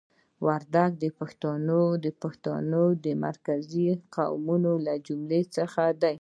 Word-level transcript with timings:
وردګ 0.45 0.91
د 2.05 2.07
پښتنو 2.23 2.83
د 3.05 3.05
مرکزي 3.25 3.87
قومونو 4.15 4.71
له 4.85 4.93
جملې 5.07 5.41
څخه 5.55 5.83
دي. 6.01 6.15